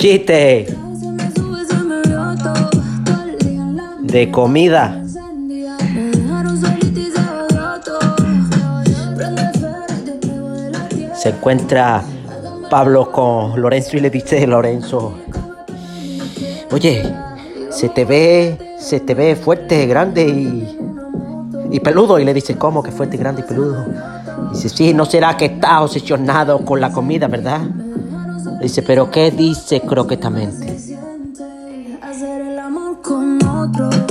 Chiste 0.00 0.66
de 4.00 4.30
comida. 4.30 5.04
Se 11.12 11.28
encuentra 11.28 12.02
Pablo 12.70 13.12
con 13.12 13.60
Lorenzo 13.60 13.98
y 13.98 14.00
le 14.00 14.08
dice 14.08 14.46
Lorenzo, 14.46 15.18
oye, 16.72 17.02
se 17.68 17.90
te 17.90 18.06
ve, 18.06 18.56
se 18.78 19.00
te 19.00 19.14
ve 19.14 19.36
fuerte, 19.36 19.84
grande 19.84 20.26
y, 20.26 20.78
y 21.72 21.80
peludo. 21.80 22.18
Y 22.18 22.24
le 22.24 22.32
dice, 22.32 22.56
¿cómo 22.56 22.82
que 22.82 22.90
fuerte, 22.90 23.18
grande 23.18 23.42
y 23.42 23.44
peludo? 23.44 23.84
Dice, 24.50 24.70
sí, 24.70 24.94
¿no 24.94 25.04
será 25.04 25.36
que 25.36 25.44
está 25.44 25.82
obsesionado 25.82 26.64
con 26.64 26.80
la 26.80 26.90
comida, 26.90 27.28
verdad? 27.28 27.60
Dice, 28.60 28.82
pero 28.82 29.10
¿qué 29.10 29.30
dice 29.30 29.80
croquetamente? 29.80 30.76
Hacer 32.02 32.40
el 32.42 32.58
amor 32.58 33.00
con 33.02 33.42
otro. 33.46 34.09